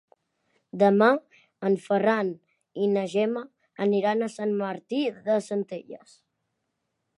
Demà 0.83 1.09
en 1.69 1.75
Ferran 1.83 2.31
i 2.85 2.89
na 2.95 3.05
Gemma 3.13 3.45
aniran 3.89 4.23
a 4.29 4.33
Sant 4.39 4.57
Martí 4.65 5.05
de 5.31 5.39
Centelles. 5.51 6.17